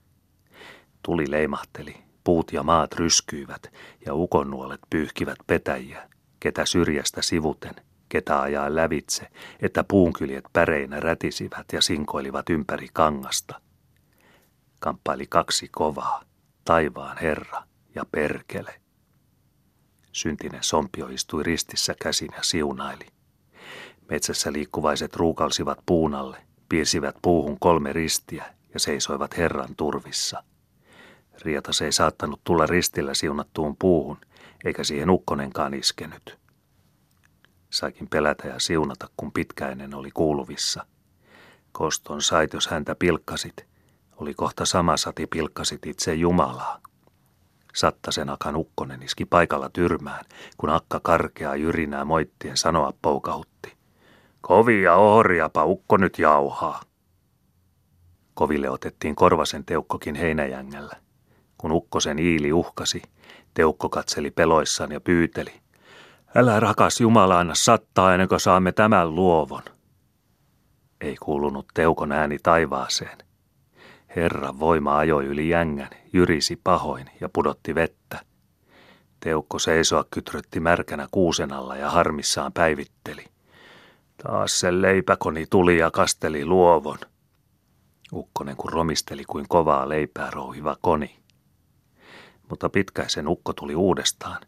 Tuli 1.02 1.30
leimahteli, 1.30 1.96
puut 2.24 2.52
ja 2.52 2.62
maat 2.62 2.92
ryskyivät, 2.92 3.72
ja 4.06 4.14
ukonnuolet 4.14 4.80
pyyhkivät 4.90 5.38
petäjiä, 5.46 6.08
ketä 6.40 6.66
syrjästä 6.66 7.22
sivuten– 7.22 7.74
ketä 8.12 8.40
ajaa 8.40 8.74
lävitse, 8.74 9.28
että 9.60 9.84
puunkyljet 9.84 10.44
päreinä 10.52 11.00
rätisivät 11.00 11.66
ja 11.72 11.82
sinkoilivat 11.82 12.50
ympäri 12.50 12.88
kangasta. 12.92 13.60
Kamppaili 14.80 15.26
kaksi 15.26 15.68
kovaa, 15.68 16.24
taivaan 16.64 17.18
herra 17.18 17.62
ja 17.94 18.04
perkele. 18.12 18.80
Syntinen 20.12 20.62
sompio 20.62 21.06
istui 21.06 21.42
ristissä 21.42 21.94
käsin 22.02 22.28
ja 22.36 22.42
siunaili. 22.42 23.06
Metsässä 24.10 24.52
liikkuvaiset 24.52 25.16
ruukalsivat 25.16 25.78
puunalle, 25.86 26.36
piirsivät 26.68 27.16
puuhun 27.22 27.58
kolme 27.60 27.92
ristiä 27.92 28.44
ja 28.74 28.80
seisoivat 28.80 29.36
Herran 29.36 29.76
turvissa. 29.76 30.44
Rietas 31.42 31.82
ei 31.82 31.92
saattanut 31.92 32.40
tulla 32.44 32.66
ristillä 32.66 33.14
siunattuun 33.14 33.76
puuhun, 33.76 34.18
eikä 34.64 34.84
siihen 34.84 35.10
ukkonenkaan 35.10 35.74
iskenyt. 35.74 36.41
Saikin 37.72 38.08
pelätä 38.08 38.48
ja 38.48 38.58
siunata, 38.58 39.08
kun 39.16 39.32
pitkäinen 39.32 39.94
oli 39.94 40.10
kuuluvissa. 40.10 40.86
Koston 41.72 42.22
sait, 42.22 42.52
jos 42.52 42.66
häntä 42.66 42.94
pilkkasit. 42.94 43.66
Oli 44.16 44.34
kohta 44.34 44.64
sama 44.64 44.96
sati 44.96 45.26
pilkkasit 45.26 45.86
itse 45.86 46.14
Jumalaa. 46.14 46.80
Sattasen 47.74 48.30
akan 48.30 48.56
ukkonen 48.56 49.02
iski 49.02 49.24
paikalla 49.24 49.68
tyrmään, 49.68 50.24
kun 50.56 50.70
akka 50.70 51.00
karkeaa 51.02 51.56
jyrinää 51.56 52.04
moittien 52.04 52.56
sanoa 52.56 52.92
poukahutti. 53.02 53.76
Kovia 54.40 54.94
ohriapa 54.94 55.64
ukko 55.64 55.96
nyt 55.96 56.18
jauhaa. 56.18 56.80
Koville 58.34 58.70
otettiin 58.70 59.14
korvasen 59.14 59.64
teukkokin 59.64 60.14
heinäjängällä. 60.14 60.96
Kun 61.58 61.72
ukkosen 61.72 62.18
iili 62.18 62.52
uhkasi, 62.52 63.02
teukko 63.54 63.88
katseli 63.88 64.30
peloissaan 64.30 64.92
ja 64.92 65.00
pyyteli. 65.00 65.62
Älä 66.34 66.60
rakas 66.60 67.00
Jumala 67.00 67.38
anna 67.38 67.54
sattaa 67.54 68.12
ennen 68.14 68.28
kuin 68.28 68.40
saamme 68.40 68.72
tämän 68.72 69.14
luovon. 69.14 69.62
Ei 71.00 71.16
kuulunut 71.16 71.66
teukon 71.74 72.12
ääni 72.12 72.38
taivaaseen. 72.42 73.18
Herran 74.16 74.60
voima 74.60 74.98
ajoi 74.98 75.26
yli 75.26 75.48
jängän, 75.48 75.90
jyrisi 76.12 76.60
pahoin 76.64 77.10
ja 77.20 77.28
pudotti 77.28 77.74
vettä. 77.74 78.20
Teukko 79.20 79.58
seisoa 79.58 80.04
kytrötti 80.10 80.60
märkänä 80.60 81.08
kuusen 81.10 81.52
alla 81.52 81.76
ja 81.76 81.90
harmissaan 81.90 82.52
päivitteli. 82.52 83.24
Taas 84.22 84.60
se 84.60 84.82
leipäkoni 84.82 85.46
tuli 85.50 85.78
ja 85.78 85.90
kasteli 85.90 86.44
luovon. 86.44 86.98
Ukkonen 88.12 88.56
kun 88.56 88.72
romisteli 88.72 89.24
kuin 89.24 89.48
kovaa 89.48 89.88
leipää 89.88 90.30
rouhiva 90.30 90.76
koni. 90.80 91.18
Mutta 92.50 92.68
pitkäisen 92.68 93.28
ukko 93.28 93.52
tuli 93.52 93.74
uudestaan 93.74 94.38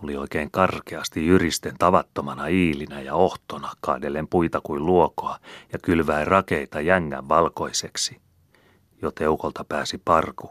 Tuli 0.00 0.16
oikein 0.16 0.50
karkeasti 0.50 1.26
jyristen 1.26 1.74
tavattomana 1.78 2.46
iilinä 2.46 3.00
ja 3.00 3.14
ohtona 3.14 3.70
kaadellen 3.80 4.28
puita 4.28 4.60
kuin 4.60 4.86
luokoa 4.86 5.38
ja 5.72 5.78
kylväen 5.78 6.26
rakeita 6.26 6.80
jängän 6.80 7.28
valkoiseksi. 7.28 8.20
Jo 9.02 9.10
teukolta 9.10 9.64
pääsi 9.64 10.02
parku. 10.04 10.50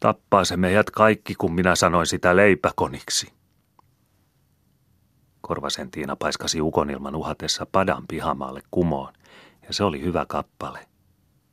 Tappaa 0.00 0.44
se 0.44 0.56
meidät 0.56 0.90
kaikki, 0.90 1.34
kun 1.34 1.54
minä 1.54 1.76
sanoin 1.76 2.06
sitä 2.06 2.36
leipäkoniksi. 2.36 3.32
Korvasen 5.40 5.90
Tiina 5.90 6.16
paiskasi 6.16 6.60
ukonilman 6.60 7.14
uhatessa 7.14 7.66
padan 7.72 8.06
pihamaalle 8.08 8.62
kumoon, 8.70 9.12
ja 9.62 9.74
se 9.74 9.84
oli 9.84 10.02
hyvä 10.02 10.26
kappale. 10.28 10.86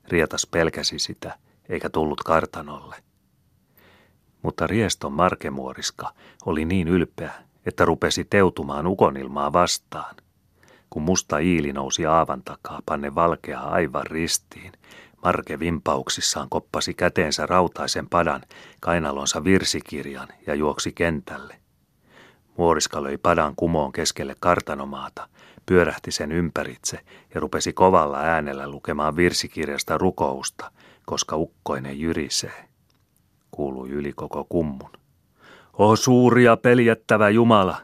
Rietas 0.08 0.48
pelkäsi 0.52 1.00
sitä, 1.00 1.38
eikä 1.70 1.90
tullut 1.90 2.24
kartanolle 2.24 3.09
mutta 4.42 4.68
Rieston 4.68 5.14
markemuoriska 5.14 6.14
oli 6.46 6.66
niin 6.66 6.88
ylpeä, 6.88 7.34
että 7.66 7.86
rupesi 7.86 8.26
teutumaan 8.30 8.88
ukonilmaa 8.88 9.54
vastaan. 9.54 10.16
Kun 10.90 11.02
musta 11.02 11.38
iili 11.38 11.74
nousi 11.74 12.06
aavan 12.06 12.42
takaa, 12.44 12.80
panne 12.86 13.16
valkea 13.16 13.60
aivan 13.60 14.06
ristiin, 14.06 14.72
Marke 15.24 15.60
vimpauksissaan 15.60 16.50
koppasi 16.50 16.94
käteensä 16.94 17.46
rautaisen 17.46 18.10
padan, 18.10 18.42
kainalonsa 18.80 19.44
virsikirjan 19.44 20.28
ja 20.48 20.56
juoksi 20.56 20.92
kentälle. 20.92 21.56
Muoriska 22.58 23.04
löi 23.04 23.18
padan 23.18 23.56
kumoon 23.56 23.92
keskelle 23.92 24.36
kartanomaata, 24.40 25.28
pyörähti 25.66 26.12
sen 26.12 26.32
ympäritse 26.32 27.00
ja 27.36 27.42
rupesi 27.42 27.74
kovalla 27.74 28.20
äänellä 28.20 28.70
lukemaan 28.70 29.16
virsikirjasta 29.16 29.98
rukousta, 29.98 30.72
koska 31.06 31.36
ukkoinen 31.36 32.00
jyrisee 32.00 32.69
kuului 33.52 33.90
yli 33.90 34.14
koko 34.14 34.46
kummun. 34.50 34.90
O 35.74 35.96
suuri 35.96 36.44
ja 36.44 36.58
peljättävä 36.58 37.30
Jumala, 37.30 37.78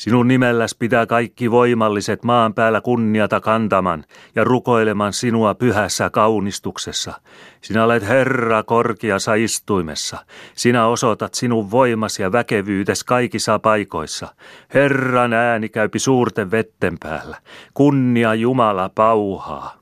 sinun 0.00 0.28
nimelläs 0.28 0.74
pitää 0.74 1.06
kaikki 1.06 1.50
voimalliset 1.50 2.24
maan 2.24 2.54
päällä 2.54 2.80
kunniata 2.80 3.40
kantaman 3.40 4.04
ja 4.34 4.44
rukoileman 4.44 5.12
sinua 5.12 5.54
pyhässä 5.54 6.10
kaunistuksessa. 6.10 7.20
Sinä 7.60 7.84
olet 7.84 8.08
Herra 8.08 8.62
korkeassa 8.62 9.34
istuimessa. 9.34 10.18
Sinä 10.54 10.86
osoitat 10.86 11.34
sinun 11.34 11.70
voimas 11.70 12.18
ja 12.18 12.32
väkevyytes 12.32 13.04
kaikissa 13.04 13.58
paikoissa. 13.58 14.34
Herran 14.74 15.32
ääni 15.32 15.68
käypi 15.68 15.98
suurten 15.98 16.50
vetten 16.50 16.98
päällä. 17.00 17.36
Kunnia 17.74 18.34
Jumala 18.34 18.90
pauhaa. 18.94 19.80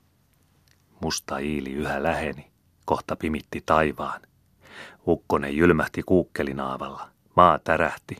Musta 1.01 1.37
iili 1.37 1.73
yhä 1.73 2.03
läheni, 2.03 2.47
kohta 2.85 3.15
pimitti 3.15 3.63
taivaan. 3.65 4.21
Ukkonen 5.07 5.57
jylmähti 5.57 6.03
kuukkelinaavalla. 6.03 7.09
Maa 7.35 7.59
tärähti 7.59 8.17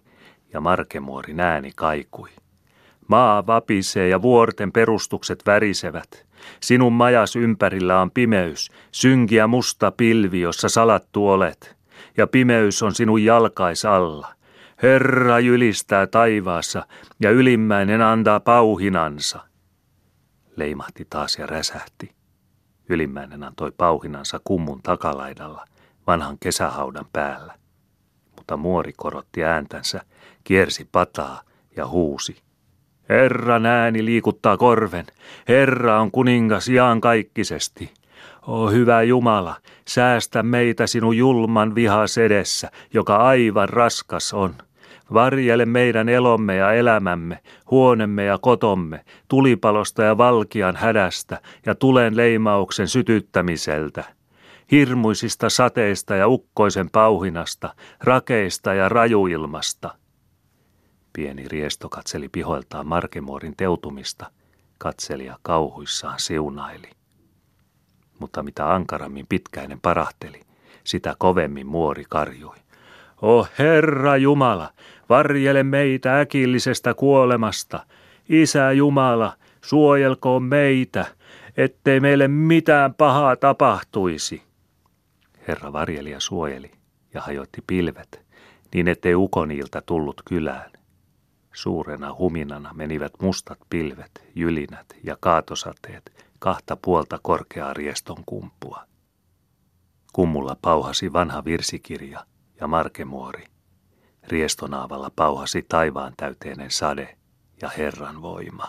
ja 0.54 0.62
markemuori 0.62 1.34
ääni 1.38 1.72
kaikui. 1.76 2.30
Maa 3.08 3.48
vapisee 3.48 4.10
ja 4.10 4.22
vuorten 4.22 4.72
perustukset 4.72 5.44
värisevät. 5.46 6.26
Sinun 6.60 6.94
majas 6.94 7.36
ympärillä 7.36 8.02
on 8.02 8.12
pimeys, 8.12 8.72
synkiä 8.92 9.48
musta 9.48 9.92
pilvi, 9.92 10.42
jossa 10.42 10.70
salattu 10.70 11.28
olet. 11.28 11.78
Ja 12.18 12.28
pimeys 12.28 12.84
on 12.84 12.96
sinun 12.96 13.24
jalkais 13.24 13.86
alla. 13.86 14.28
Herra 14.84 15.40
jylistää 15.40 16.08
taivaassa 16.08 16.86
ja 17.20 17.32
ylimmäinen 17.32 18.02
antaa 18.02 18.40
pauhinansa. 18.40 19.40
Leimahti 20.56 21.08
taas 21.10 21.38
ja 21.40 21.46
räsähti. 21.46 22.12
Ylimmäinen 22.90 23.44
antoi 23.44 23.72
pauhinansa 23.78 24.40
kummun 24.44 24.82
takalaidalla– 24.84 25.66
vanhan 26.10 26.38
kesähaudan 26.40 27.06
päällä. 27.14 27.54
Mutta 28.36 28.58
muori 28.58 28.94
korotti 28.98 29.44
ääntänsä, 29.44 30.02
kiersi 30.44 30.90
pataa 30.92 31.42
ja 31.76 31.88
huusi. 31.88 32.42
Herran 33.10 33.66
ääni 33.66 34.06
liikuttaa 34.06 34.58
korven. 34.58 35.06
Herra 35.48 36.02
on 36.02 36.12
kuningas 36.12 36.68
kaikkisesti. 37.02 37.94
O 38.48 38.70
hyvä 38.70 39.02
Jumala, 39.02 39.56
säästä 39.88 40.44
meitä 40.44 40.88
sinun 40.88 41.18
julman 41.18 41.76
vihas 41.76 42.18
edessä, 42.18 42.72
joka 42.94 43.16
aivan 43.16 43.70
raskas 43.70 44.34
on. 44.34 44.56
Varjele 45.14 45.66
meidän 45.66 46.10
elomme 46.10 46.56
ja 46.56 46.74
elämämme, 46.74 47.40
huonemme 47.72 48.24
ja 48.26 48.38
kotomme, 48.38 49.06
tulipalosta 49.28 50.04
ja 50.04 50.18
valkian 50.18 50.76
hädästä 50.76 51.42
ja 51.66 51.76
tulen 51.76 52.18
leimauksen 52.18 52.88
sytyttämiseltä 52.88 54.19
hirmuisista 54.72 55.50
sateista 55.50 56.16
ja 56.16 56.28
ukkoisen 56.28 56.90
pauhinasta, 56.90 57.76
rakeista 58.04 58.74
ja 58.74 58.90
rajuilmasta. 58.90 59.96
Pieni 61.14 61.48
riesto 61.48 61.90
katseli 61.90 62.30
pihoiltaan 62.30 62.88
Markemuorin 62.88 63.54
teutumista, 63.58 64.32
katseli 64.78 65.26
ja 65.26 65.38
kauhuissaan 65.42 66.20
siunaili. 66.20 66.90
Mutta 68.20 68.44
mitä 68.44 68.74
ankarammin 68.74 69.28
pitkäinen 69.28 69.80
parahteli, 69.82 70.42
Sitä 70.84 71.16
kovemmin 71.18 71.68
muori 71.68 72.04
karjui. 72.10 72.56
O 73.22 73.48
Herra 73.60 74.18
Jumala, 74.18 74.70
varjele 75.10 75.64
meitä 75.64 76.20
äkillisestä 76.20 76.94
kuolemasta. 76.94 77.86
Isä 78.30 78.72
Jumala, 78.72 79.34
suojelkoon 79.62 80.44
meitä, 80.44 81.06
ettei 81.58 82.00
meille 82.00 82.28
mitään 82.28 82.94
pahaa 82.94 83.36
tapahtuisi. 83.36 84.49
Herra 85.50 85.74
varjeli 85.74 86.12
ja 86.12 86.20
suojeli 86.20 86.72
ja 87.14 87.22
hajotti 87.22 87.62
pilvet, 87.68 88.26
niin 88.74 88.88
ettei 88.88 89.16
ukoniilta 89.16 89.82
tullut 89.82 90.22
kylään. 90.26 90.72
Suurena 91.54 92.16
huminana 92.18 92.74
menivät 92.74 93.14
mustat 93.22 93.60
pilvet, 93.70 94.24
jylinät 94.36 94.86
ja 95.04 95.18
kaatosateet 95.20 96.28
kahta 96.40 96.78
puolta 96.82 97.20
korkeaa 97.22 97.74
rieston 97.74 98.24
kumpua. 98.26 98.84
Kummulla 100.14 100.58
pauhasi 100.62 101.14
vanha 101.14 101.46
virsikirja 101.46 102.26
ja 102.60 102.68
markemuori. 102.68 103.46
Riestonaavalla 104.28 105.12
pauhasi 105.16 105.66
taivaan 105.70 106.14
täyteinen 106.18 106.72
sade 106.72 107.18
ja 107.62 107.70
Herran 107.70 108.22
voima. 108.22 108.68